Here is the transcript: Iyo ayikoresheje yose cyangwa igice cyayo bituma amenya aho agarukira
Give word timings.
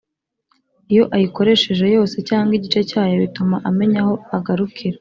Iyo 0.91 1.03
ayikoresheje 1.15 1.85
yose 1.95 2.15
cyangwa 2.29 2.51
igice 2.57 2.79
cyayo 2.89 3.13
bituma 3.23 3.55
amenya 3.69 3.99
aho 4.03 4.13
agarukira 4.37 4.89